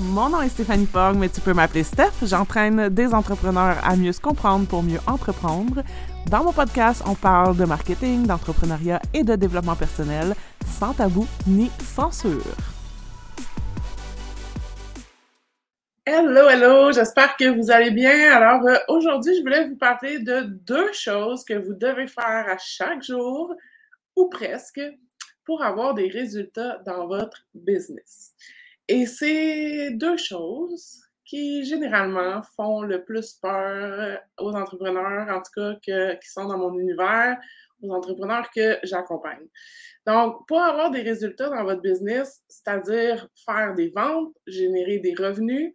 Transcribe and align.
Mon 0.00 0.28
nom 0.28 0.42
est 0.42 0.50
Stéphanie 0.50 0.84
Fogg, 0.84 1.16
mais 1.16 1.30
tu 1.30 1.40
peux 1.40 1.54
m'appeler 1.54 1.82
Steph. 1.82 2.12
J'entraîne 2.22 2.90
des 2.90 3.14
entrepreneurs 3.14 3.78
à 3.82 3.96
mieux 3.96 4.12
se 4.12 4.20
comprendre 4.20 4.66
pour 4.68 4.82
mieux 4.82 4.98
entreprendre. 5.06 5.82
Dans 6.30 6.44
mon 6.44 6.52
podcast, 6.52 7.02
on 7.06 7.14
parle 7.14 7.56
de 7.56 7.64
marketing, 7.64 8.26
d'entrepreneuriat 8.26 9.00
et 9.14 9.24
de 9.24 9.36
développement 9.36 9.74
personnel, 9.74 10.34
sans 10.66 10.92
tabou 10.92 11.26
ni 11.46 11.70
censure. 11.82 12.42
Hello, 16.04 16.46
hello, 16.46 16.92
j'espère 16.92 17.34
que 17.36 17.48
vous 17.48 17.70
allez 17.70 17.90
bien. 17.90 18.36
Alors 18.36 18.66
euh, 18.66 18.76
aujourd'hui, 18.88 19.34
je 19.38 19.40
voulais 19.40 19.66
vous 19.66 19.76
parler 19.76 20.18
de 20.18 20.42
deux 20.42 20.92
choses 20.92 21.42
que 21.42 21.54
vous 21.54 21.72
devez 21.72 22.06
faire 22.06 22.46
à 22.48 22.58
chaque 22.58 23.02
jour, 23.02 23.54
ou 24.14 24.28
presque, 24.28 24.80
pour 25.46 25.62
avoir 25.62 25.94
des 25.94 26.08
résultats 26.08 26.82
dans 26.84 27.06
votre 27.06 27.46
business. 27.54 28.34
Et 28.88 29.06
c'est 29.06 29.90
deux 29.92 30.16
choses 30.16 31.00
qui 31.24 31.64
généralement 31.64 32.42
font 32.54 32.82
le 32.82 33.04
plus 33.04 33.34
peur 33.34 34.20
aux 34.38 34.52
entrepreneurs, 34.52 35.28
en 35.28 35.42
tout 35.42 35.50
cas 35.84 36.14
qui 36.16 36.30
sont 36.30 36.46
dans 36.46 36.58
mon 36.58 36.78
univers, 36.78 37.36
aux 37.82 37.92
entrepreneurs 37.92 38.48
que 38.54 38.78
j'accompagne. 38.84 39.46
Donc, 40.06 40.46
pour 40.46 40.60
avoir 40.60 40.90
des 40.90 41.02
résultats 41.02 41.48
dans 41.48 41.64
votre 41.64 41.82
business, 41.82 42.42
c'est-à-dire 42.48 43.28
faire 43.44 43.74
des 43.74 43.88
ventes, 43.88 44.32
générer 44.46 44.98
des 44.98 45.14
revenus, 45.14 45.72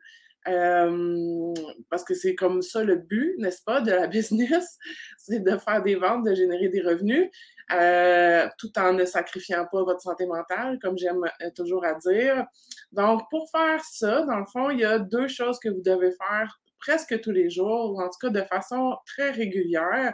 euh, 0.47 1.53
parce 1.89 2.03
que 2.03 2.13
c'est 2.13 2.33
comme 2.33 2.61
ça 2.61 2.83
le 2.83 2.95
but, 2.95 3.35
n'est-ce 3.37 3.61
pas, 3.63 3.81
de 3.81 3.91
la 3.91 4.07
business, 4.17 4.77
c'est 5.17 5.41
de 5.41 5.57
faire 5.57 5.83
des 5.83 5.95
ventes, 5.95 6.25
de 6.25 6.33
générer 6.33 6.69
des 6.69 6.81
revenus, 6.81 7.29
euh, 7.73 8.47
tout 8.57 8.71
en 8.77 8.93
ne 8.93 9.05
sacrifiant 9.05 9.65
pas 9.71 9.83
votre 9.83 10.01
santé 10.01 10.25
mentale, 10.25 10.79
comme 10.81 10.97
j'aime 10.97 11.23
euh, 11.23 11.49
toujours 11.55 11.85
à 11.85 11.93
dire. 11.95 12.45
Donc, 12.91 13.23
pour 13.29 13.49
faire 13.49 13.83
ça, 13.83 14.23
dans 14.23 14.39
le 14.39 14.45
fond, 14.45 14.69
il 14.69 14.79
y 14.79 14.85
a 14.85 14.99
deux 14.99 15.27
choses 15.27 15.59
que 15.59 15.69
vous 15.69 15.81
devez 15.81 16.11
faire 16.11 16.59
presque 16.79 17.19
tous 17.21 17.31
les 17.31 17.49
jours, 17.49 17.93
ou 17.93 18.01
en 18.01 18.09
tout 18.09 18.17
cas 18.19 18.29
de 18.29 18.41
façon 18.41 18.97
très 19.05 19.31
régulière. 19.31 20.13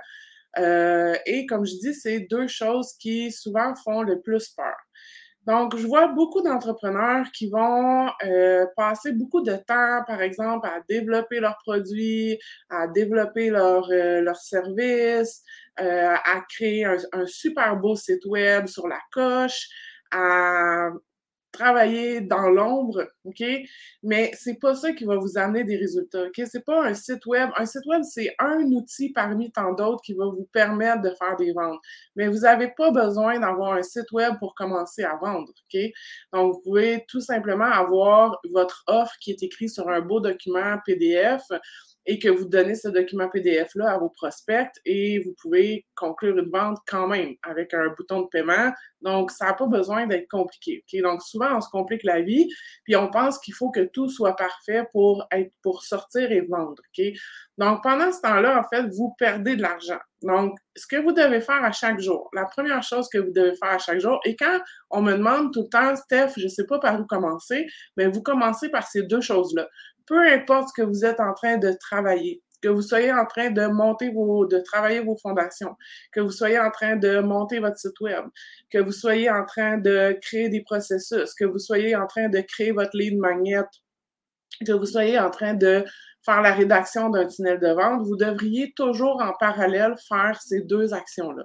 et 0.58 1.46
comme 1.48 1.66
je 1.66 1.76
dis, 1.80 1.94
c'est 1.94 2.22
deux 2.22 2.48
choses 2.48 2.94
qui 3.00 3.32
souvent 3.32 3.74
font 3.76 4.02
le 4.02 4.20
plus 4.22 4.50
peur. 4.50 4.76
Donc, 5.48 5.78
je 5.78 5.88
vois 5.88 6.10
beaucoup 6.10 6.42
d'entrepreneurs 6.42 7.32
qui 7.32 7.50
vont 7.50 8.10
euh, 8.26 8.66
passer 8.76 9.14
beaucoup 9.14 9.42
de 9.42 9.56
temps, 9.56 10.04
par 10.06 10.22
exemple, 10.22 10.68
à 10.68 10.82
développer 10.90 11.40
leurs 11.40 11.58
produits, 11.60 12.38
à 12.70 12.88
développer 12.88 13.50
leurs 13.50 13.88
leur 13.90 13.90
euh, 13.90 14.34
services, 14.34 15.44
euh, 15.80 16.16
à 16.16 16.42
créer 16.50 16.84
un, 16.84 16.98
un, 17.14 17.26
super 17.26 17.78
beau 17.78 17.96
site 17.96 18.26
web 18.26 18.68
sur 18.68 18.90
la 18.90 19.00
coche, 19.14 19.70
à 20.12 20.90
travailler 21.58 22.22
dans 22.22 22.50
l'ombre, 22.50 23.08
OK? 23.26 23.44
Mais 24.04 24.32
c'est 24.34 24.60
pas 24.60 24.76
ça 24.76 24.94
qui 24.94 25.06
va 25.06 25.18
vous 25.18 25.38
amener 25.38 25.64
des 25.64 25.78
résultats, 25.78 26.24
OK? 26.24 26.42
C'est 26.46 26.64
pas 26.66 26.86
un 26.86 26.94
site 26.94 27.26
web. 27.26 27.50
Un 27.58 27.66
site 27.66 27.86
web, 27.86 28.04
c'est 28.04 28.34
un 28.40 28.64
outil 28.72 29.12
parmi 29.12 29.52
tant 29.52 29.74
d'autres 29.74 30.02
qui 30.04 30.14
va 30.14 30.26
vous 30.26 30.48
permettre 30.54 31.02
de 31.02 31.12
faire 31.12 31.36
des 31.38 31.52
ventes. 31.54 31.80
Mais 32.16 32.28
vous 32.28 32.40
n'avez 32.40 32.70
pas 32.78 32.92
besoin 32.92 33.40
d'avoir 33.40 33.74
un 33.74 33.84
site 33.84 34.12
web 34.12 34.36
pour 34.40 34.56
commencer 34.56 35.04
à 35.04 35.16
vendre, 35.16 35.50
OK? 35.50 35.82
Donc, 36.34 36.54
vous 36.54 36.62
pouvez 36.62 37.06
tout 37.08 37.22
simplement 37.22 37.66
avoir 37.66 38.38
votre 38.52 38.84
offre 38.88 39.14
qui 39.20 39.32
est 39.32 39.44
écrite 39.44 39.70
sur 39.70 39.90
un 39.90 40.02
beau 40.02 40.20
document 40.20 40.78
PDF 40.86 41.44
et 42.08 42.20
que 42.20 42.30
vous 42.30 42.46
donnez 42.46 42.76
ce 42.76 42.88
document 42.88 43.30
PDF-là 43.30 43.92
à 43.92 43.98
vos 43.98 44.10
prospects 44.10 44.72
et 44.86 45.20
vous 45.20 45.36
pouvez 45.42 45.86
conclure 45.94 46.38
une 46.38 46.50
vente 46.50 46.78
quand 46.88 47.08
même 47.08 47.36
avec 47.44 47.74
un 47.74 47.90
bouton 47.98 48.22
de 48.22 48.28
paiement. 48.28 48.72
Donc, 49.02 49.30
ça 49.30 49.48
n'a 49.48 49.54
pas 49.54 49.68
besoin 49.68 50.08
d'être 50.08 50.28
compliqué. 50.30 50.84
Donc, 51.04 51.22
souvent, 51.22 51.58
on 51.58 51.62
se 51.62 51.70
complique 51.70 52.04
la 52.04 52.22
vie, 52.22 52.48
puis 52.86 52.96
on 52.96 53.12
pense 53.12 53.38
qu'il 53.40 53.54
faut 53.54 53.70
que 53.70 53.82
tout 53.82 54.10
soit 54.10 54.36
parfait 54.36 54.88
pour 54.92 55.28
être 55.32 55.52
pour 55.62 55.84
sortir 55.84 56.32
et 56.32 56.42
vendre. 56.42 56.82
Donc, 57.58 57.84
pendant 57.84 58.12
ce 58.12 58.22
temps-là, 58.22 58.60
en 58.60 58.64
fait, 58.64 58.88
vous 58.96 59.14
perdez 59.20 59.58
de 59.58 59.62
l'argent. 59.62 60.00
Donc, 60.24 60.58
ce 60.76 60.88
que 60.88 60.96
vous 60.96 61.12
devez 61.12 61.42
faire 61.42 61.64
à 61.64 61.72
chaque 61.72 62.00
jour, 62.00 62.30
la 62.34 62.46
première 62.46 62.82
chose 62.82 63.08
que 63.10 63.18
vous 63.18 63.32
devez 63.32 63.56
faire 63.56 63.74
à 63.74 63.78
chaque 63.78 64.00
jour, 64.00 64.20
et 64.26 64.36
quand 64.36 64.60
on 64.90 65.02
me 65.02 65.12
demande 65.12 65.54
tout 65.54 65.64
le 65.64 65.70
temps, 65.70 65.96
Steph, 65.96 66.34
je 66.38 66.46
ne 66.46 66.50
sais 66.50 66.66
pas 66.66 66.80
par 66.80 67.00
où 67.00 67.06
commencer, 67.06 67.68
mais 67.98 68.08
vous 68.08 68.24
commencez 68.24 68.70
par 68.70 68.88
ces 68.88 69.04
deux 69.04 69.22
choses-là 69.22 69.68
peu 70.08 70.20
importe 70.28 70.70
ce 70.70 70.82
que 70.82 70.88
vous 70.88 71.06
êtes 71.06 71.20
en 71.20 71.34
train 71.34 71.58
de 71.58 71.72
travailler, 71.80 72.42
que 72.62 72.70
vous 72.70 72.82
soyez 72.82 73.12
en 73.12 73.26
train 73.26 73.52
de 73.52 73.68
monter 73.68 74.12
vos, 74.12 74.46
de 74.46 74.60
travailler 74.60 75.02
vos 75.02 75.18
fondations, 75.18 75.76
que 76.12 76.20
vous 76.20 76.32
soyez 76.32 76.60
en 76.60 76.72
train 76.72 76.96
de 76.96 77.20
monter 77.20 77.60
votre 77.60 77.78
site 77.78 78.00
web, 78.00 78.26
que 78.72 78.80
vous 78.80 78.92
soyez 78.92 79.30
en 79.30 79.46
train 79.46 79.78
de 79.78 80.18
créer 80.22 80.50
des 80.50 80.64
processus, 80.64 81.34
que 81.34 81.46
vous 81.46 81.60
soyez 81.60 81.96
en 81.96 82.08
train 82.08 82.30
de 82.30 82.40
créer 82.40 82.72
votre 82.72 82.96
lead 82.98 83.18
magnet, 83.18 83.64
que 84.66 84.72
vous 84.72 84.86
soyez 84.86 85.20
en 85.20 85.30
train 85.30 85.54
de 85.54 85.86
faire 86.26 86.42
la 86.42 86.54
rédaction 86.54 87.10
d'un 87.10 87.28
tunnel 87.28 87.60
de 87.60 87.70
vente, 87.70 88.06
vous 88.06 88.18
devriez 88.18 88.74
toujours 88.76 89.22
en 89.22 89.34
parallèle 89.40 89.96
faire 90.10 90.42
ces 90.42 90.62
deux 90.62 90.94
actions-là. 90.94 91.44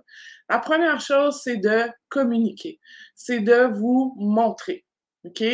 La 0.49 0.59
première 0.59 1.01
chose, 1.01 1.41
c'est 1.43 1.59
de 1.59 1.85
communiquer, 2.09 2.81
c'est 3.15 3.41
de 3.41 3.73
vous 3.73 4.15
montrer. 4.19 4.85
OK? 5.25 5.45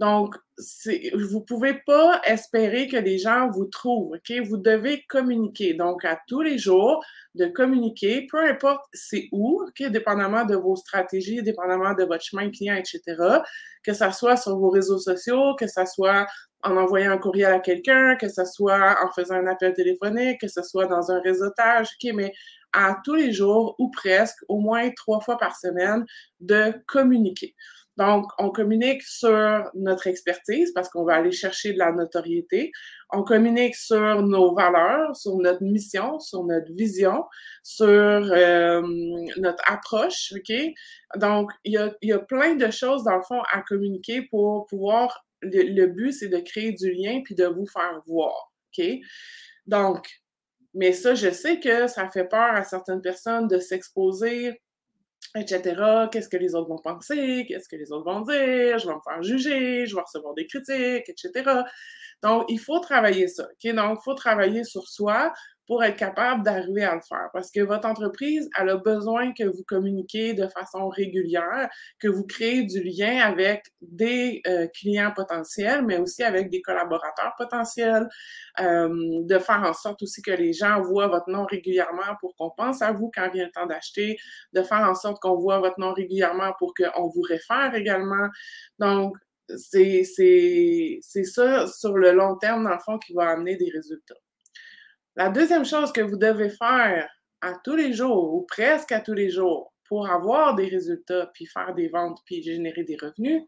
Donc, 0.00 0.36
vous 0.58 1.38
ne 1.38 1.44
pouvez 1.44 1.74
pas 1.86 2.20
espérer 2.24 2.88
que 2.88 2.96
les 2.96 3.18
gens 3.18 3.48
vous 3.50 3.66
trouvent. 3.66 4.16
OK? 4.16 4.32
Vous 4.46 4.56
devez 4.56 5.02
communiquer. 5.08 5.74
Donc, 5.74 6.04
à 6.04 6.20
tous 6.28 6.42
les 6.42 6.58
jours, 6.58 7.02
de 7.34 7.46
communiquer, 7.46 8.26
peu 8.30 8.38
importe 8.38 8.84
c'est 8.92 9.28
où, 9.32 9.62
OK? 9.62 9.82
Dépendamment 9.88 10.44
de 10.44 10.56
vos 10.56 10.76
stratégies, 10.76 11.42
dépendamment 11.42 11.94
de 11.94 12.04
votre 12.04 12.22
chemin 12.22 12.50
client, 12.50 12.76
etc. 12.76 13.00
Que 13.82 13.92
ça 13.92 14.12
soit 14.12 14.36
sur 14.36 14.56
vos 14.58 14.70
réseaux 14.70 14.98
sociaux, 14.98 15.54
que 15.58 15.66
ça 15.66 15.86
soit 15.86 16.26
en 16.62 16.76
envoyant 16.76 17.12
un 17.12 17.18
courriel 17.18 17.52
à 17.52 17.60
quelqu'un, 17.60 18.16
que 18.16 18.28
ce 18.28 18.44
soit 18.44 18.96
en 19.04 19.10
faisant 19.12 19.34
un 19.34 19.46
appel 19.46 19.74
téléphonique, 19.74 20.40
que 20.40 20.48
ce 20.48 20.62
soit 20.62 20.86
dans 20.86 21.10
un 21.10 21.20
réseautage, 21.20 21.88
OK? 22.02 22.12
Mais 22.14 22.32
à 22.72 22.96
tous 23.04 23.14
les 23.14 23.32
jours 23.32 23.74
ou 23.78 23.90
presque, 23.90 24.38
au 24.48 24.58
moins 24.58 24.90
trois 24.90 25.20
fois 25.20 25.38
par 25.38 25.56
semaine, 25.56 26.04
de 26.40 26.74
communiquer. 26.86 27.54
Donc, 27.96 28.26
on 28.38 28.50
communique 28.50 29.02
sur 29.02 29.70
notre 29.74 30.08
expertise 30.08 30.72
parce 30.72 30.88
qu'on 30.88 31.04
va 31.04 31.14
aller 31.14 31.30
chercher 31.30 31.72
de 31.72 31.78
la 31.78 31.92
notoriété. 31.92 32.72
On 33.10 33.22
communique 33.22 33.76
sur 33.76 34.22
nos 34.22 34.54
valeurs, 34.54 35.14
sur 35.14 35.36
notre 35.36 35.62
mission, 35.62 36.18
sur 36.18 36.44
notre 36.44 36.72
vision, 36.72 37.24
sur 37.62 37.86
euh, 37.86 38.82
notre 39.36 39.62
approche, 39.70 40.32
OK? 40.34 40.54
Donc, 41.16 41.52
il 41.64 41.72
y 42.02 42.12
a, 42.12 42.18
plein 42.18 42.56
de 42.56 42.70
choses, 42.70 43.04
dans 43.04 43.16
le 43.16 43.22
fond, 43.22 43.40
à 43.52 43.62
communiquer 43.62 44.22
pour 44.22 44.66
pouvoir... 44.66 45.24
Le, 45.42 45.62
le 45.62 45.86
but, 45.88 46.12
c'est 46.12 46.28
de 46.28 46.38
créer 46.38 46.72
du 46.72 46.90
lien 46.92 47.20
puis 47.22 47.34
de 47.34 47.44
vous 47.44 47.66
faire 47.66 48.00
voir, 48.06 48.52
OK? 48.76 48.84
Donc, 49.66 50.08
mais 50.72 50.92
ça, 50.92 51.14
je 51.14 51.30
sais 51.30 51.60
que 51.60 51.86
ça 51.86 52.08
fait 52.08 52.24
peur 52.24 52.54
à 52.54 52.64
certaines 52.64 53.00
personnes 53.00 53.46
de 53.46 53.58
s'exposer 53.58 54.60
etc. 55.36 56.08
Qu'est-ce 56.10 56.28
que 56.28 56.36
les 56.36 56.54
autres 56.54 56.68
vont 56.68 56.78
penser? 56.78 57.44
Qu'est-ce 57.48 57.68
que 57.68 57.76
les 57.76 57.92
autres 57.92 58.04
vont 58.04 58.20
dire? 58.20 58.78
Je 58.78 58.86
vais 58.86 58.94
me 58.94 59.00
faire 59.02 59.22
juger, 59.22 59.86
je 59.86 59.94
vais 59.94 60.02
recevoir 60.02 60.34
des 60.34 60.46
critiques, 60.46 61.08
etc. 61.08 61.62
Donc, 62.22 62.44
il 62.48 62.58
faut 62.58 62.78
travailler 62.78 63.28
ça. 63.28 63.44
OK? 63.44 63.74
Donc, 63.74 63.98
il 64.00 64.04
faut 64.04 64.14
travailler 64.14 64.64
sur 64.64 64.88
soi 64.88 65.32
pour 65.66 65.82
être 65.82 65.96
capable 65.96 66.42
d'arriver 66.42 66.84
à 66.84 66.94
le 66.94 67.00
faire. 67.00 67.28
Parce 67.32 67.50
que 67.50 67.60
votre 67.60 67.88
entreprise, 67.88 68.48
elle 68.58 68.68
a 68.68 68.76
besoin 68.76 69.32
que 69.32 69.44
vous 69.44 69.64
communiquiez 69.66 70.34
de 70.34 70.46
façon 70.48 70.88
régulière, 70.88 71.68
que 71.98 72.08
vous 72.08 72.24
créez 72.24 72.64
du 72.64 72.82
lien 72.82 73.18
avec 73.20 73.64
des 73.80 74.42
euh, 74.46 74.66
clients 74.68 75.12
potentiels, 75.14 75.84
mais 75.84 75.98
aussi 75.98 76.22
avec 76.22 76.50
des 76.50 76.60
collaborateurs 76.62 77.34
potentiels, 77.38 78.08
euh, 78.60 78.88
de 79.22 79.38
faire 79.38 79.62
en 79.62 79.72
sorte 79.72 80.02
aussi 80.02 80.22
que 80.22 80.32
les 80.32 80.52
gens 80.52 80.82
voient 80.82 81.08
votre 81.08 81.30
nom 81.30 81.44
régulièrement 81.44 82.16
pour 82.20 82.34
qu'on 82.36 82.50
pense 82.50 82.82
à 82.82 82.92
vous 82.92 83.10
quand 83.14 83.30
vient 83.32 83.46
le 83.46 83.52
temps 83.52 83.66
d'acheter, 83.66 84.16
de 84.52 84.62
faire 84.62 84.88
en 84.88 84.94
sorte 84.94 85.20
qu'on 85.20 85.36
voit 85.36 85.58
votre 85.60 85.80
nom 85.80 85.92
régulièrement 85.92 86.52
pour 86.58 86.74
qu'on 86.74 87.08
vous 87.08 87.22
réfère 87.22 87.74
également. 87.74 88.28
Donc, 88.78 89.16
c'est 89.48 90.04
ça, 90.04 91.66
sur 91.66 91.96
le 91.96 92.12
long 92.12 92.36
terme, 92.36 92.64
dans 92.64 92.70
le 92.70 92.78
fond, 92.78 92.98
qui 92.98 93.12
va 93.12 93.30
amener 93.30 93.56
des 93.56 93.70
résultats. 93.70 94.23
La 95.16 95.28
deuxième 95.28 95.64
chose 95.64 95.92
que 95.92 96.00
vous 96.00 96.16
devez 96.16 96.50
faire 96.50 97.08
à 97.40 97.54
tous 97.62 97.76
les 97.76 97.92
jours 97.92 98.34
ou 98.34 98.42
presque 98.42 98.92
à 98.92 99.00
tous 99.00 99.14
les 99.14 99.30
jours 99.30 99.72
pour 99.88 100.08
avoir 100.08 100.54
des 100.54 100.66
résultats, 100.66 101.30
puis 101.34 101.46
faire 101.46 101.74
des 101.74 101.88
ventes, 101.88 102.18
puis 102.24 102.42
générer 102.42 102.84
des 102.84 102.96
revenus, 102.96 103.42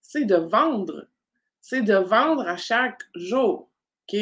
c'est 0.00 0.24
de 0.24 0.36
vendre. 0.36 1.08
C'est 1.60 1.82
de 1.82 1.94
vendre 1.94 2.46
à 2.48 2.56
chaque 2.56 3.02
jour. 3.14 3.70
OK? 4.10 4.18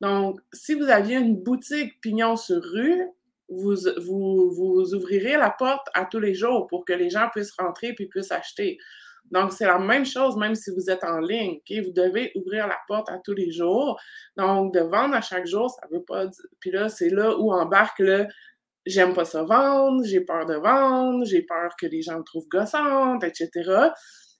Donc, 0.00 0.40
si 0.52 0.74
vous 0.74 0.84
aviez 0.84 1.16
une 1.16 1.42
boutique 1.42 2.00
pignon 2.00 2.36
sur 2.36 2.62
rue, 2.62 3.02
vous, 3.48 3.74
vous, 3.98 4.94
ouvrirez 4.94 5.36
la 5.36 5.50
porte 5.50 5.88
à 5.94 6.04
tous 6.04 6.20
les 6.20 6.34
jours 6.34 6.66
pour 6.66 6.84
que 6.84 6.92
les 6.92 7.10
gens 7.10 7.28
puissent 7.32 7.54
rentrer 7.58 7.94
puis 7.94 8.06
puissent 8.06 8.30
acheter. 8.30 8.78
Donc, 9.30 9.52
c'est 9.52 9.66
la 9.66 9.78
même 9.78 10.04
chose, 10.04 10.36
même 10.36 10.54
si 10.54 10.70
vous 10.70 10.90
êtes 10.90 11.04
en 11.04 11.18
ligne. 11.18 11.58
Vous 11.68 11.92
devez 11.92 12.32
ouvrir 12.34 12.66
la 12.66 12.78
porte 12.86 13.10
à 13.10 13.18
tous 13.22 13.34
les 13.34 13.50
jours. 13.50 14.00
Donc, 14.36 14.72
de 14.74 14.80
vendre 14.80 15.14
à 15.14 15.20
chaque 15.20 15.46
jour, 15.46 15.70
ça 15.70 15.86
ne 15.90 15.98
veut 15.98 16.04
pas 16.04 16.26
dire. 16.26 16.44
Puis 16.60 16.70
là, 16.70 16.88
c'est 16.88 17.10
là 17.10 17.36
où 17.38 17.52
embarque 17.52 17.98
le 17.98 18.26
j'aime 18.86 19.12
pas 19.12 19.24
ça 19.24 19.42
vendre, 19.42 20.02
j'ai 20.04 20.22
peur 20.22 20.46
de 20.46 20.54
vendre, 20.54 21.24
j'ai 21.24 21.42
peur 21.42 21.72
que 21.78 21.86
les 21.86 22.00
gens 22.00 22.18
me 22.18 22.24
trouvent 22.24 22.48
gossante, 22.48 23.22
etc. 23.22 23.90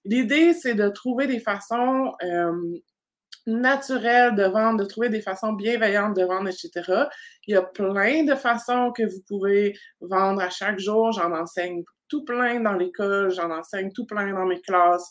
L'idée, 0.05 0.55
c'est 0.55 0.75
de 0.75 0.89
trouver 0.89 1.27
des 1.27 1.39
façons 1.39 2.13
euh, 2.23 2.53
naturel 3.49 4.35
de 4.35 4.45
vendre, 4.45 4.79
de 4.79 4.85
trouver 4.85 5.09
des 5.09 5.23
façons 5.23 5.53
bienveillantes 5.53 6.15
de 6.15 6.23
vendre, 6.23 6.49
etc. 6.49 7.09
Il 7.47 7.55
y 7.55 7.57
a 7.57 7.63
plein 7.63 8.25
de 8.25 8.35
façons 8.35 8.93
que 8.93 9.03
vous 9.03 9.23
pouvez 9.27 9.75
vendre 10.01 10.41
à 10.43 10.51
chaque 10.51 10.79
jour. 10.79 11.13
J'en 11.13 11.33
enseigne 11.33 11.83
tout 12.09 12.25
plein 12.25 12.61
dans 12.61 12.75
l'école, 12.75 13.31
j'en 13.31 13.51
enseigne 13.51 13.91
tout 13.93 14.07
plein 14.07 14.33
dans 14.33 14.47
mes 14.47 14.61
classes. 14.61 15.11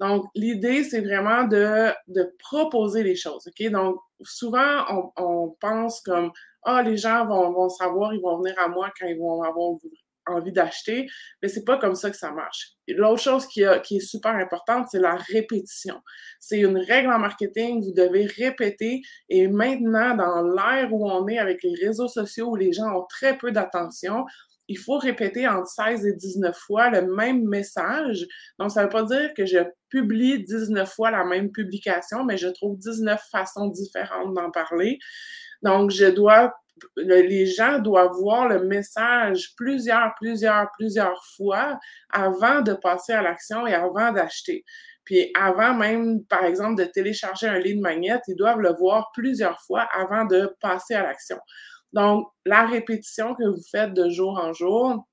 Donc, 0.00 0.26
l'idée, 0.34 0.84
c'est 0.84 1.00
vraiment 1.00 1.44
de, 1.44 1.92
de, 2.08 2.34
proposer 2.38 3.02
les 3.02 3.14
choses. 3.14 3.46
OK? 3.46 3.70
Donc, 3.70 4.00
souvent, 4.22 5.10
on, 5.16 5.54
pense 5.60 6.00
comme 6.00 6.32
Ah, 6.64 6.82
les 6.82 6.96
gens 6.96 7.26
vont, 7.26 7.52
vont, 7.52 7.68
savoir, 7.68 8.12
ils 8.14 8.20
vont 8.20 8.38
venir 8.38 8.54
à 8.58 8.68
moi 8.68 8.90
quand 8.98 9.06
ils 9.06 9.18
vont 9.18 9.42
avoir 9.42 9.74
envie 10.26 10.52
d'acheter, 10.52 11.06
mais 11.42 11.48
c'est 11.48 11.64
pas 11.64 11.78
comme 11.78 11.94
ça 11.94 12.10
que 12.10 12.16
ça 12.16 12.30
marche. 12.32 12.72
L'autre 12.88 13.20
chose 13.20 13.46
qui, 13.46 13.62
qui, 13.84 13.96
est 13.96 14.00
super 14.00 14.34
importante, 14.34 14.88
c'est 14.90 15.00
la 15.00 15.16
répétition. 15.16 16.00
C'est 16.40 16.60
une 16.60 16.78
règle 16.78 17.12
en 17.12 17.18
marketing, 17.18 17.82
vous 17.82 17.92
devez 17.92 18.26
répéter 18.26 19.02
et 19.28 19.48
maintenant, 19.48 20.16
dans 20.16 20.42
l'ère 20.42 20.92
où 20.92 21.08
on 21.10 21.26
est 21.28 21.38
avec 21.38 21.62
les 21.62 21.74
réseaux 21.74 22.08
sociaux 22.08 22.50
où 22.50 22.56
les 22.56 22.72
gens 22.72 22.90
ont 22.94 23.06
très 23.08 23.36
peu 23.38 23.52
d'attention, 23.52 24.24
il 24.68 24.78
faut 24.78 24.98
répéter 24.98 25.46
entre 25.46 25.66
16 25.66 26.06
et 26.06 26.12
19 26.14 26.56
fois 26.56 26.90
le 26.90 27.14
même 27.14 27.44
message. 27.44 28.26
Donc, 28.58 28.70
ça 28.70 28.80
ne 28.80 28.86
veut 28.86 28.90
pas 28.90 29.02
dire 29.02 29.34
que 29.36 29.44
je 29.44 29.58
publie 29.88 30.44
19 30.44 30.90
fois 30.90 31.10
la 31.10 31.24
même 31.24 31.50
publication, 31.50 32.24
mais 32.24 32.36
je 32.36 32.48
trouve 32.48 32.78
19 32.78 33.20
façons 33.30 33.68
différentes 33.68 34.34
d'en 34.34 34.50
parler. 34.50 34.98
Donc, 35.62 35.90
je 35.90 36.06
dois 36.06 36.54
les 36.96 37.46
gens 37.46 37.78
doivent 37.78 38.16
voir 38.20 38.48
le 38.48 38.64
message 38.64 39.54
plusieurs, 39.56 40.14
plusieurs, 40.16 40.68
plusieurs 40.78 41.22
fois 41.36 41.78
avant 42.10 42.60
de 42.60 42.74
passer 42.74 43.12
à 43.12 43.22
l'action 43.22 43.66
et 43.66 43.74
avant 43.74 44.12
d'acheter. 44.12 44.64
Puis 45.04 45.30
avant 45.34 45.74
même, 45.74 46.24
par 46.26 46.44
exemple, 46.44 46.76
de 46.76 46.84
télécharger 46.84 47.48
un 47.48 47.58
lead 47.58 47.80
magnet, 47.80 48.20
ils 48.28 48.36
doivent 48.36 48.60
le 48.60 48.72
voir 48.72 49.10
plusieurs 49.12 49.60
fois 49.62 49.88
avant 49.94 50.24
de 50.24 50.54
passer 50.60 50.94
à 50.94 51.02
l'action. 51.02 51.38
Donc, 51.92 52.28
la 52.46 52.66
répétition 52.66 53.34
que 53.34 53.44
vous 53.44 53.62
faites 53.70 53.92
de 53.94 54.08
jour 54.08 54.38
en 54.38 54.52
jour, 54.52 55.06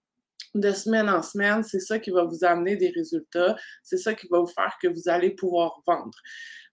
de 0.56 0.72
semaine 0.72 1.10
en 1.10 1.22
semaine, 1.22 1.64
c'est 1.64 1.80
ça 1.80 2.00
qui 2.00 2.12
va 2.12 2.24
vous 2.24 2.44
amener 2.44 2.76
des 2.76 2.90
résultats, 2.90 3.56
c'est 3.84 3.98
ça 3.98 4.14
qui 4.14 4.28
va 4.30 4.40
vous 4.40 4.48
faire 4.48 4.78
que 4.82 4.88
vous 4.88 5.08
allez 5.08 5.32
pouvoir 5.32 5.82
vendre. 5.86 6.18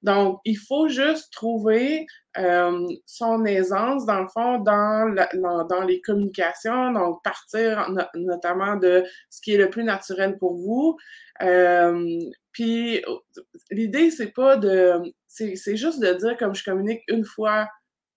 Donc, 0.02 0.40
il 0.44 0.56
faut 0.56 0.88
juste 0.88 1.32
trouver 1.32 2.06
euh, 2.38 2.86
son 3.06 3.44
aisance, 3.44 4.06
dans 4.06 4.20
le 4.20 4.28
fond, 4.28 4.58
dans, 4.58 5.14
dans, 5.68 5.82
les 5.82 6.00
communications, 6.00 6.92
donc 6.92 7.22
partir 7.24 7.90
notamment 8.14 8.76
de 8.76 9.04
ce 9.30 9.40
qui 9.40 9.54
est 9.54 9.58
le 9.58 9.70
plus 9.70 9.84
naturel 9.84 10.36
pour 10.38 10.54
vous. 10.54 10.96
Euh, 11.42 12.18
puis, 12.52 13.02
l'idée, 13.70 14.10
c'est 14.10 14.32
pas 14.32 14.56
de... 14.56 15.02
C'est 15.26 15.76
juste 15.76 16.00
de 16.00 16.12
dire, 16.14 16.36
comme 16.38 16.54
je 16.54 16.64
communique 16.64 17.02
une 17.08 17.24
fois 17.24 17.68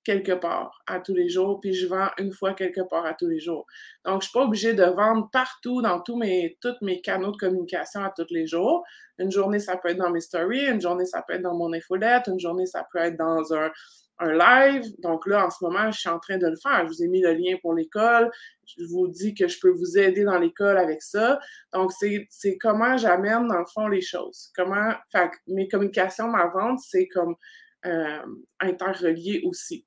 quelque 0.10 0.32
part 0.32 0.82
à 0.88 1.00
tous 1.00 1.14
les 1.14 1.30
jours, 1.30 1.60
puis 1.62 1.76
je 1.76 1.86
vends 1.86 2.10
une 2.18 2.34
fois 2.34 2.56
quelque 2.56 2.82
part 2.82 3.06
à 3.06 3.14
tous 3.14 3.28
les 3.28 3.40
jours. 3.40 3.68
Donc, 4.06 4.24
je 4.24 4.30
suis 4.30 4.34
pas 4.34 4.44
obligée 4.44 4.74
de 4.74 4.84
vendre 4.84 5.30
partout 5.32 5.84
dans 5.84 6.02
tous 6.02 6.18
mes, 6.18 6.58
tous 6.62 6.74
mes 6.82 7.00
canaux 7.00 7.32
de 7.32 7.38
communication 7.38 8.04
à 8.04 8.10
tous 8.10 8.26
les 8.32 8.48
jours. 8.48 8.84
Une 9.20 9.32
journée, 9.32 9.60
ça 9.60 9.78
peut 9.78 9.90
être 9.90 9.98
dans 9.98 10.10
mes 10.10 10.22
stories, 10.22 10.66
une 10.66 10.82
journée, 10.82 11.06
ça 11.06 11.22
peut 11.22 11.36
être 11.36 11.44
dans 11.44 11.56
mon 11.56 11.72
infolette, 11.74 12.26
une 12.26 12.40
journée, 12.40 12.66
ça 12.66 12.88
peut 12.92 12.98
être 12.98 13.18
dans 13.18 13.54
un, 13.54 13.70
un 14.18 14.34
live. 14.34 14.84
Donc 14.98 15.28
là, 15.28 15.46
en 15.46 15.52
ce 15.52 15.64
moment, 15.64 15.92
je 15.92 16.00
suis 16.00 16.10
en 16.10 16.18
train 16.18 16.40
de 16.40 16.48
le 16.48 16.56
faire. 16.56 16.88
Je 16.88 16.88
vous 16.88 17.04
ai 17.04 17.08
mis 17.08 17.22
le 17.22 17.34
lien 17.34 17.58
pour 17.62 17.76
l'école. 17.76 18.32
Je 18.66 18.84
vous 18.86 19.08
dis 19.10 19.36
que 19.36 19.48
je 19.48 19.60
peux 19.60 19.70
vous 19.70 19.96
aider 19.96 20.24
dans 20.24 20.40
l'école 20.40 20.80
avec 20.80 21.04
ça. 21.04 21.38
Donc, 21.72 21.92
c'est 21.92 22.58
comment 22.58 22.98
j'amène, 22.98 23.48
dans 23.48 23.60
le 23.60 23.66
fond, 23.72 23.88
les 23.88 24.02
choses. 24.02 24.50
Comment, 24.56 24.92
mes 25.46 25.68
communications, 25.68 26.30
ma 26.30 26.48
vente, 26.48 26.80
c'est 26.80 27.08
comme 27.08 27.36
euh, 27.86 28.26
interrelié 28.60 29.44
aussi. 29.46 29.86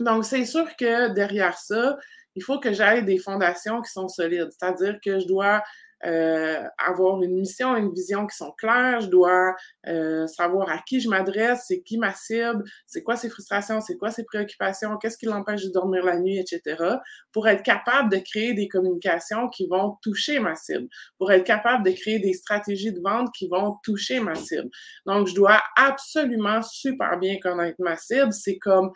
Donc, 0.00 0.24
c'est 0.24 0.44
sûr 0.44 0.76
que 0.76 1.08
derrière 1.08 1.58
ça, 1.58 1.96
il 2.34 2.42
faut 2.42 2.58
que 2.58 2.72
j'aille 2.72 3.04
des 3.04 3.18
fondations 3.18 3.82
qui 3.82 3.90
sont 3.90 4.08
solides. 4.08 4.48
C'est-à-dire 4.50 4.98
que 5.04 5.20
je 5.20 5.26
dois 5.26 5.62
euh, 6.04 6.64
avoir 6.84 7.22
une 7.22 7.34
mission, 7.34 7.76
une 7.76 7.92
vision 7.92 8.26
qui 8.26 8.36
sont 8.36 8.50
claires. 8.58 9.00
Je 9.00 9.06
dois 9.06 9.54
euh, 9.86 10.26
savoir 10.26 10.68
à 10.68 10.78
qui 10.78 11.00
je 11.00 11.08
m'adresse, 11.08 11.66
c'est 11.68 11.82
qui 11.82 11.96
ma 11.96 12.12
cible, 12.12 12.64
c'est 12.86 13.04
quoi 13.04 13.16
ses 13.16 13.28
frustrations, 13.28 13.80
c'est 13.80 13.96
quoi 13.96 14.10
ses 14.10 14.24
préoccupations, 14.24 14.96
qu'est-ce 14.96 15.16
qui 15.16 15.26
l'empêche 15.26 15.64
de 15.64 15.70
dormir 15.70 16.04
la 16.04 16.18
nuit, 16.18 16.38
etc. 16.38 16.82
Pour 17.30 17.46
être 17.46 17.62
capable 17.62 18.10
de 18.10 18.16
créer 18.18 18.52
des 18.52 18.66
communications 18.66 19.48
qui 19.48 19.68
vont 19.68 19.96
toucher 20.02 20.40
ma 20.40 20.56
cible, 20.56 20.88
pour 21.18 21.30
être 21.30 21.44
capable 21.44 21.84
de 21.84 21.92
créer 21.92 22.18
des 22.18 22.32
stratégies 22.32 22.92
de 22.92 23.00
vente 23.00 23.28
qui 23.32 23.46
vont 23.46 23.76
toucher 23.84 24.18
ma 24.18 24.34
cible. 24.34 24.70
Donc, 25.06 25.28
je 25.28 25.34
dois 25.34 25.62
absolument 25.76 26.62
super 26.62 27.16
bien 27.18 27.38
connaître 27.40 27.80
ma 27.80 27.96
cible. 27.96 28.32
C'est 28.32 28.58
comme 28.58 28.90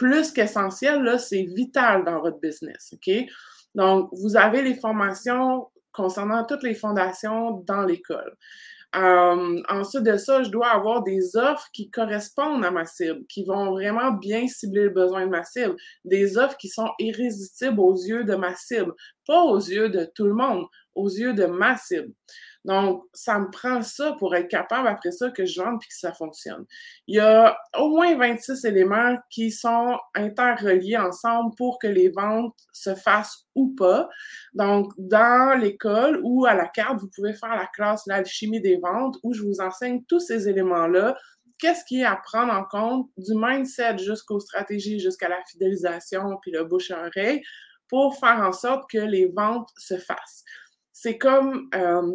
plus 0.00 0.32
qu'essentiel, 0.32 1.02
là, 1.02 1.18
c'est 1.18 1.42
vital 1.54 2.06
dans 2.06 2.22
votre 2.22 2.40
business, 2.40 2.94
OK? 2.94 3.14
Donc, 3.74 4.08
vous 4.12 4.34
avez 4.34 4.62
les 4.62 4.74
formations 4.74 5.68
concernant 5.92 6.46
toutes 6.46 6.62
les 6.62 6.74
fondations 6.74 7.62
dans 7.66 7.82
l'école. 7.82 8.34
Euh, 8.96 9.62
ensuite 9.68 10.04
de 10.04 10.16
ça, 10.16 10.42
je 10.42 10.48
dois 10.48 10.68
avoir 10.68 11.02
des 11.02 11.36
offres 11.36 11.68
qui 11.74 11.90
correspondent 11.90 12.64
à 12.64 12.70
ma 12.70 12.86
cible, 12.86 13.20
qui 13.28 13.44
vont 13.44 13.72
vraiment 13.72 14.12
bien 14.12 14.48
cibler 14.48 14.84
le 14.84 14.90
besoin 14.90 15.26
de 15.26 15.30
ma 15.30 15.44
cible, 15.44 15.76
des 16.06 16.38
offres 16.38 16.56
qui 16.56 16.68
sont 16.68 16.88
irrésistibles 16.98 17.78
aux 17.78 17.94
yeux 17.94 18.24
de 18.24 18.36
ma 18.36 18.54
cible, 18.54 18.94
pas 19.26 19.42
aux 19.42 19.58
yeux 19.58 19.90
de 19.90 20.10
tout 20.14 20.24
le 20.24 20.34
monde, 20.34 20.64
aux 20.94 21.08
yeux 21.08 21.34
de 21.34 21.46
ma 21.46 21.76
cible. 21.76 22.12
Donc, 22.64 23.04
ça 23.14 23.38
me 23.38 23.50
prend 23.50 23.80
ça 23.80 24.12
pour 24.18 24.34
être 24.34 24.48
capable 24.48 24.86
après 24.86 25.12
ça 25.12 25.30
que 25.30 25.46
je 25.46 25.62
vende 25.62 25.80
puis 25.80 25.88
que 25.88 25.94
ça 25.94 26.12
fonctionne. 26.12 26.66
Il 27.06 27.16
y 27.16 27.20
a 27.20 27.56
au 27.78 27.88
moins 27.88 28.14
26 28.16 28.64
éléments 28.66 29.16
qui 29.30 29.50
sont 29.50 29.98
interreliés 30.14 30.98
ensemble 30.98 31.54
pour 31.56 31.78
que 31.78 31.86
les 31.86 32.10
ventes 32.10 32.54
se 32.72 32.94
fassent 32.94 33.46
ou 33.54 33.74
pas. 33.74 34.10
Donc, 34.52 34.92
dans 34.98 35.58
l'école 35.58 36.20
ou 36.22 36.44
à 36.44 36.54
la 36.54 36.68
carte, 36.68 37.00
vous 37.00 37.08
pouvez 37.14 37.32
faire 37.32 37.56
la 37.56 37.66
classe 37.66 38.02
L'alchimie 38.06 38.60
des 38.60 38.76
ventes 38.76 39.16
où 39.22 39.32
je 39.32 39.42
vous 39.42 39.60
enseigne 39.60 40.02
tous 40.06 40.20
ces 40.20 40.48
éléments-là 40.48 41.16
qu'est-ce 41.60 41.84
qui 41.84 42.00
est 42.00 42.04
à 42.04 42.16
prendre 42.16 42.52
en 42.52 42.64
compte 42.64 43.10
du 43.16 43.32
mindset 43.34 43.98
jusqu'aux 43.98 44.40
stratégies, 44.40 44.98
jusqu'à 44.98 45.28
la 45.28 45.42
fidélisation, 45.50 46.38
puis 46.42 46.50
le 46.50 46.64
bouche 46.64 46.90
à 46.90 47.06
oreille, 47.06 47.42
pour 47.88 48.18
faire 48.18 48.40
en 48.40 48.52
sorte 48.52 48.88
que 48.90 48.98
les 48.98 49.26
ventes 49.26 49.68
se 49.76 49.98
fassent? 49.98 50.44
C'est 51.02 51.16
comme 51.16 51.70
euh, 51.74 52.12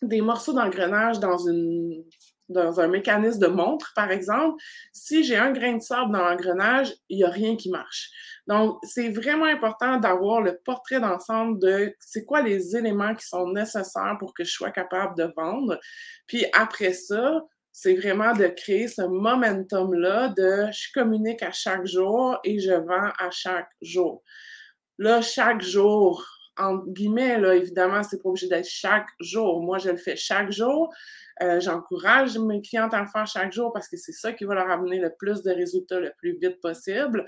des 0.00 0.20
morceaux 0.20 0.52
d'engrenage 0.52 1.18
dans 1.18 1.38
dans 2.48 2.80
un 2.80 2.86
mécanisme 2.86 3.40
de 3.40 3.46
montre, 3.46 3.92
par 3.96 4.10
exemple, 4.10 4.62
si 4.92 5.24
j'ai 5.24 5.36
un 5.36 5.52
grain 5.52 5.76
de 5.76 5.82
sable 5.82 6.12
dans 6.12 6.20
l'engrenage, 6.20 6.94
il 7.08 7.16
n'y 7.16 7.24
a 7.24 7.30
rien 7.30 7.56
qui 7.56 7.70
marche. 7.70 8.10
Donc, 8.46 8.78
c'est 8.82 9.08
vraiment 9.08 9.46
important 9.46 9.98
d'avoir 9.98 10.40
le 10.42 10.60
portrait 10.64 11.00
d'ensemble 11.00 11.58
de 11.60 11.96
c'est 11.98 12.24
quoi 12.24 12.42
les 12.42 12.76
éléments 12.76 13.14
qui 13.14 13.26
sont 13.26 13.48
nécessaires 13.48 14.16
pour 14.20 14.34
que 14.34 14.44
je 14.44 14.52
sois 14.52 14.70
capable 14.70 15.16
de 15.16 15.32
vendre. 15.34 15.80
Puis 16.26 16.44
après 16.52 16.92
ça, 16.92 17.42
c'est 17.72 17.94
vraiment 17.94 18.34
de 18.34 18.46
créer 18.48 18.86
ce 18.86 19.02
momentum-là 19.02 20.28
de 20.28 20.66
je 20.70 20.92
communique 20.92 21.42
à 21.42 21.52
chaque 21.52 21.86
jour 21.86 22.38
et 22.44 22.60
je 22.60 22.72
vends 22.72 23.12
à 23.18 23.30
chaque 23.30 23.70
jour. 23.80 24.22
Là, 24.98 25.22
chaque 25.22 25.62
jour, 25.62 26.24
en 26.62 26.78
guillemets, 26.78 27.38
là, 27.38 27.54
évidemment, 27.54 28.02
c'est 28.02 28.22
pas 28.22 28.28
obligé 28.28 28.48
d'être 28.48 28.68
chaque 28.68 29.08
jour. 29.20 29.62
Moi, 29.62 29.78
je 29.78 29.90
le 29.90 29.96
fais 29.96 30.16
chaque 30.16 30.50
jour. 30.50 30.92
Euh, 31.42 31.60
j'encourage 31.60 32.38
mes 32.38 32.60
clientes 32.60 32.94
à 32.94 33.00
le 33.00 33.06
faire 33.06 33.26
chaque 33.26 33.52
jour 33.52 33.72
parce 33.72 33.88
que 33.88 33.96
c'est 33.96 34.12
ça 34.12 34.32
qui 34.32 34.44
va 34.44 34.54
leur 34.54 34.70
amener 34.70 34.98
le 34.98 35.12
plus 35.18 35.42
de 35.42 35.50
résultats 35.50 35.98
le 35.98 36.12
plus 36.16 36.38
vite 36.38 36.60
possible. 36.60 37.24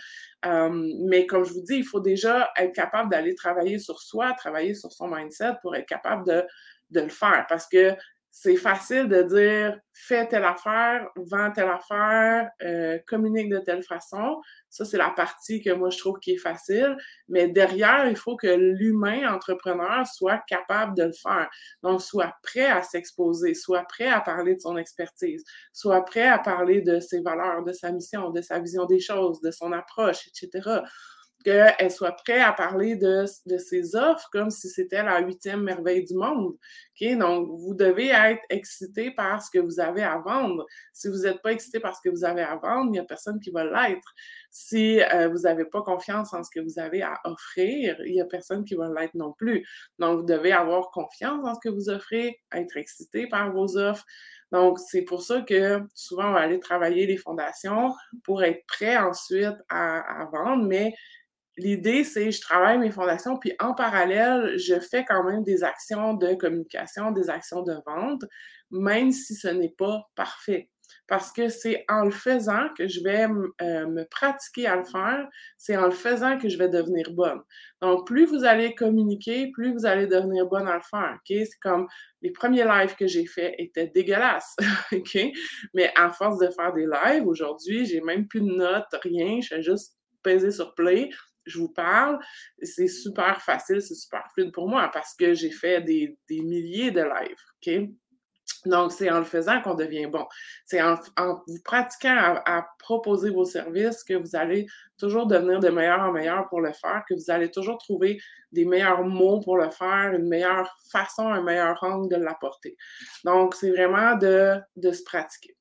Euh, 0.47 0.93
mais 1.09 1.27
comme 1.27 1.45
je 1.45 1.53
vous 1.53 1.63
dis, 1.63 1.77
il 1.77 1.85
faut 1.85 2.01
déjà 2.01 2.51
être 2.59 2.75
capable 2.75 3.11
d'aller 3.11 3.35
travailler 3.35 3.79
sur 3.79 4.01
soi, 4.01 4.33
travailler 4.35 4.75
sur 4.75 4.93
son 4.93 5.09
mindset 5.09 5.55
pour 5.63 5.75
être 5.75 5.87
capable 5.87 6.27
de, 6.27 6.45
de 6.91 7.01
le 7.01 7.09
faire. 7.09 7.47
Parce 7.49 7.67
que 7.67 7.95
c'est 8.37 8.57
facile 8.57 9.09
de 9.09 9.23
dire 9.23 9.79
fais 9.93 10.27
telle 10.27 10.43
affaire, 10.43 11.09
vends 11.15 11.53
telle 11.53 11.69
affaire, 11.69 12.51
euh, 12.65 12.99
communique 13.07 13.49
de 13.49 13.59
telle 13.61 13.85
façon. 13.85 14.43
Ça, 14.71 14.85
c'est 14.85 14.97
la 14.97 15.11
partie 15.11 15.63
que 15.63 15.71
moi, 15.71 15.89
je 15.91 15.99
trouve 15.99 16.19
qui 16.19 16.33
est 16.33 16.39
facile. 16.39 16.97
Mais 17.29 17.47
derrière, 17.47 18.09
il 18.09 18.17
faut 18.17 18.35
que 18.35 18.49
l'humain 18.49 19.33
entrepreneur 19.33 20.05
soit 20.09 20.43
capable 20.49 20.97
de 20.97 21.05
le 21.05 21.13
faire. 21.13 21.49
Donc, 21.85 22.03
soit 22.03 22.35
prêt 22.43 22.67
à 22.67 22.83
s'exposer, 22.83 23.55
soit 23.55 23.85
prêt 23.85 24.09
à 24.09 24.21
parler 24.21 24.57
de 24.57 24.61
son 24.61 24.77
expertise, 24.77 25.45
soit 25.73 26.05
prêt 26.05 26.27
à 26.27 26.41
parler 26.41 26.81
de 26.81 26.99
ses 26.99 27.21
valeurs, 27.21 27.63
de 27.63 27.73
sa 27.73 27.93
mission, 27.93 28.31
de 28.31 28.43
sa 28.43 28.59
vision 28.59 28.85
des 28.87 28.99
choses, 28.99 29.41
de 29.43 29.53
son 29.53 29.71
approche, 29.71 30.27
etc 30.27 30.81
qu'elle 31.45 31.91
soit 31.91 32.13
prête 32.13 32.41
à 32.41 32.53
parler 32.53 32.97
de, 32.97 33.25
de 33.47 33.59
ses 33.59 33.95
offres 33.95 34.29
comme 34.33 34.51
si 34.51 34.69
c'était 34.69 35.03
la 35.03 35.21
huitième 35.21 35.63
merveille 35.63 36.05
du 36.05 36.15
monde. 36.15 36.55
OK? 36.55 37.19
Donc, 37.19 37.49
vous 37.49 37.75
devez 37.75 38.09
être 38.09 38.43
excité 38.49 39.11
par 39.11 39.43
ce 39.43 39.51
que 39.51 39.59
vous 39.59 39.79
avez 39.79 40.03
à 40.03 40.19
vendre. 40.19 40.65
Si 40.93 41.09
vous 41.09 41.19
n'êtes 41.19 41.43
pas 41.43 41.53
excité 41.53 41.81
par 41.81 41.95
ce 41.95 42.01
que 42.03 42.09
vous 42.09 42.25
avez 42.25 42.43
à 42.43 42.57
vendre, 42.57 42.87
il 42.87 42.93
n'y 42.93 42.99
a 42.99 43.05
personne 43.05 43.39
qui 43.41 43.51
va 43.51 43.65
l'être. 43.65 44.15
Si 44.51 45.03
euh, 45.03 45.29
vous 45.29 45.41
n'avez 45.41 45.67
pas 45.67 45.83
confiance 45.83 46.33
en 46.33 46.43
ce 46.43 46.51
que 46.51 46.61
vous 46.61 46.79
avez 46.79 47.03
à 47.03 47.21
offrir, 47.25 48.01
il 48.07 48.13
n'y 48.13 48.21
a 48.21 48.27
personne 48.27 48.65
qui 48.65 48.75
va 48.75 48.89
l'être 48.89 49.15
non 49.15 49.33
plus. 49.33 49.67
Donc, 49.99 50.21
vous 50.21 50.27
devez 50.27 50.53
avoir 50.53 50.91
confiance 50.91 51.47
en 51.47 51.55
ce 51.55 51.61
que 51.63 51.69
vous 51.69 51.91
offrez, 51.91 52.41
être 52.53 52.77
excité 52.77 53.29
par 53.29 53.53
vos 53.53 53.77
offres. 53.77 54.05
Donc, 54.51 54.79
c'est 54.79 55.03
pour 55.03 55.23
ça 55.23 55.43
que 55.43 55.81
souvent, 55.95 56.29
on 56.31 56.33
va 56.33 56.41
aller 56.41 56.61
travailler 56.61 57.07
les 57.07 57.17
fondations 57.17 57.93
pour 58.23 58.45
être 58.45 58.65
prêt 58.67 58.97
ensuite 58.97 59.57
à, 59.69 60.23
à 60.23 60.27
vendre, 60.27 60.65
mais 60.65 60.95
L'idée, 61.57 62.03
c'est 62.03 62.33
je 62.33 62.41
travaille 62.41 62.79
mes 62.79 62.91
fondations, 62.91 63.39
puis 63.39 63.53
en 63.61 63.75
parallèle, 63.75 64.59
je 64.59 64.81
fais 64.81 65.05
quand 65.05 65.23
même 65.25 65.45
des 65.45 65.63
actions 65.63 66.15
de 66.15 66.35
communication, 66.35 67.13
des 67.13 67.31
actions 67.31 67.63
de 67.63 67.77
vente, 67.87 68.25
même 68.71 69.13
si 69.13 69.35
ce 69.35 69.49
n'est 69.49 69.75
pas 69.77 70.03
parfait. 70.17 70.69
Parce 71.07 71.33
que 71.33 71.49
c'est 71.49 71.85
en 71.89 72.05
le 72.05 72.11
faisant 72.11 72.69
que 72.77 72.89
je 72.89 73.03
vais 73.03 73.25
euh, 73.25 73.87
me 73.87 74.05
pratiquer 74.05 74.67
à 74.67 74.77
le 74.77 74.85
faire, 74.85 75.29
c'est 75.59 75.77
en 75.77 75.87
le 75.87 75.93
faisant 75.93 76.39
que 76.39 76.49
je 76.49 76.59
vais 76.59 76.69
devenir 76.69 77.11
bonne. 77.13 77.41
Donc, 77.81 78.07
plus 78.07 78.27
vous 78.27 78.45
allez 78.45 78.75
communiquer, 78.75 79.51
plus 79.53 79.73
vous 79.73 79.87
allez 79.87 80.07
devenir 80.07 80.47
bonne 80.47 80.67
à 80.67 80.77
le 80.77 80.83
faire. 80.83 81.19
C'est 81.27 81.59
comme 81.61 81.87
les 82.23 82.33
premiers 82.33 82.65
lives 82.65 82.97
que 82.97 83.07
j'ai 83.07 83.27
faits 83.27 83.55
étaient 83.59 83.89
dégueulasses. 83.95 84.57
OK? 84.93 85.19
Mais 85.75 85.93
à 85.95 86.11
force 86.11 86.39
de 86.39 86.49
faire 86.51 86.73
des 86.73 86.87
lives, 86.87 87.27
aujourd'hui, 87.27 87.87
j'ai 87.87 88.01
même 88.01 88.27
plus 88.27 88.41
de 88.41 88.53
notes, 88.55 88.95
rien. 89.03 89.41
Je 89.41 89.49
fais 89.49 89.63
juste 89.63 89.97
peser 90.23 90.51
sur 90.51 90.75
play 90.75 91.11
je 91.47 91.59
vous 91.59 91.73
parle, 91.73 92.19
c'est 92.63 92.89
super 92.89 93.41
facile, 93.43 93.81
c'est 93.83 93.95
super 93.95 94.25
fluide 94.33 94.53
pour 94.53 94.69
moi 94.69 94.91
parce 94.93 95.15
que 95.15 95.35
j'ai 95.35 95.51
fait 95.51 95.81
des, 95.83 96.17
milliers 96.31 96.91
de 96.91 97.03
lives, 97.03 97.43
OK? 97.67 97.91
Donc, 98.67 98.93
c'est 98.93 99.11
en 99.11 99.19
le 99.19 99.25
faisant 99.25 99.61
qu'on 99.63 99.75
devient 99.75 100.07
bon. 100.07 100.27
C'est 100.65 100.83
en, 100.83 100.97
vous 101.47 101.63
pratiquant 101.65 102.43
à, 102.45 102.67
proposer 102.79 103.31
vos 103.31 103.45
services 103.45 104.05
que 104.05 104.15
vous 104.15 104.37
allez 104.37 104.67
toujours 104.99 105.27
devenir 105.27 105.61
de 105.61 105.69
meilleur 105.69 106.01
en 106.01 106.13
meilleur 106.13 106.49
pour 106.49 106.61
le 106.61 106.73
faire, 106.73 107.03
que 107.09 107.15
vous 107.15 107.31
allez 107.31 107.51
toujours 107.51 107.79
trouver 107.79 108.19
des 108.53 108.65
meilleurs 108.65 109.05
mots 109.05 109.41
pour 109.41 109.57
le 109.59 109.71
faire, 109.71 110.13
une 110.15 110.29
meilleure 110.29 110.71
façon, 110.91 111.29
un 111.29 111.43
meilleur 111.43 111.83
angle 111.83 112.09
de 112.15 112.23
l'apporter. 112.23 112.77
Donc, 113.25 113.55
c'est 113.55 113.71
vraiment 113.71 114.17
de, 114.17 114.57
de 114.77 114.93
se 114.93 115.03
pratiquer. 115.03 115.54